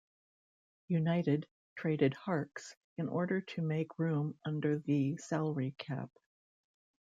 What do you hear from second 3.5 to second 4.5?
make room